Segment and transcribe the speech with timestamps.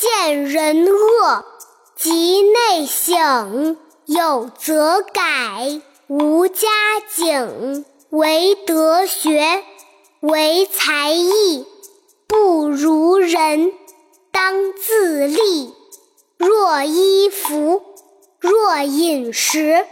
[0.00, 1.44] 见人恶，
[1.96, 3.76] 即内省，
[4.06, 6.68] 有则改，无加
[7.12, 7.84] 警。
[8.10, 9.64] 唯德学，
[10.20, 11.66] 唯才艺，
[12.28, 13.72] 不如人，
[14.30, 15.72] 当自砺。
[16.36, 17.82] 若衣服，
[18.38, 19.84] 若饮食，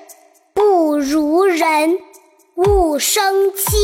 [0.55, 1.99] 不如人，
[2.55, 3.77] 勿生戚。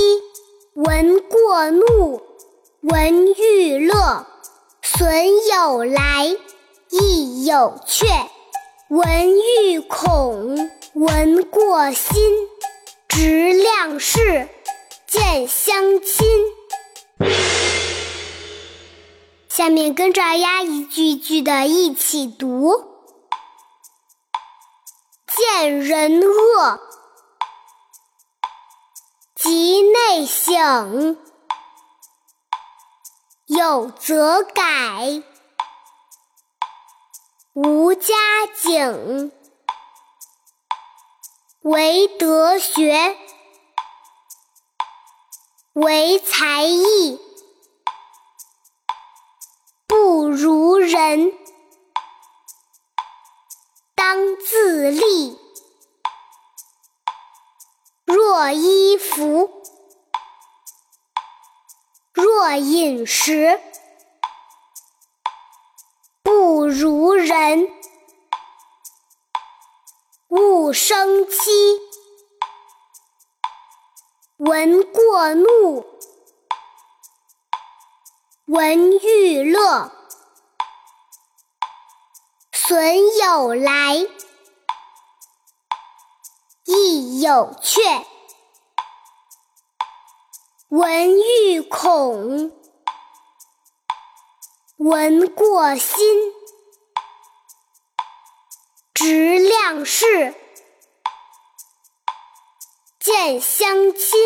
[0.75, 2.23] 闻过怒，
[2.81, 4.27] 闻欲乐，
[5.03, 6.27] 损有来，
[6.91, 8.07] 益有去。
[8.87, 12.15] 闻欲恐，闻过心，
[13.09, 14.49] 直量事，
[15.09, 16.25] 见相亲。
[19.49, 22.85] 下面跟着丫一句一句的一起读：
[25.27, 26.79] 见人恶，
[29.35, 31.19] 即内省，
[33.55, 35.23] 有则改，
[37.53, 38.15] 无加
[38.57, 39.31] 警。
[41.61, 43.19] 唯德学，
[45.75, 47.21] 唯才艺。
[49.87, 51.35] 不如人，
[53.95, 55.37] 当自砺。
[58.07, 59.63] 若衣服，
[62.43, 63.61] 过饮食，
[66.25, 67.71] 不如人，
[70.27, 71.79] 勿生戚。
[74.39, 75.87] 闻过怒。
[78.47, 79.93] 闻欲乐，
[82.51, 83.95] 损有来，
[86.65, 87.81] 益有去。
[90.73, 92.51] 闻欲恐，
[94.79, 96.33] 闻过心，
[98.95, 100.35] 直量事，
[102.99, 104.19] 见相亲。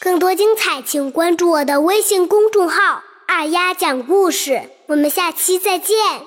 [0.00, 4.72] 更多精彩，请关注我的微信公众号“二丫讲故事”。
[4.88, 6.26] 我们下期再见。